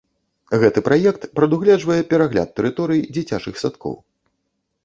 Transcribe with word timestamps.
Гэты 0.63 0.79
праект 0.87 1.27
прадугледжвае 1.39 1.99
перагляд 2.13 2.49
тэрыторый 2.61 3.07
дзіцячых 3.19 3.63
садкоў. 3.65 3.93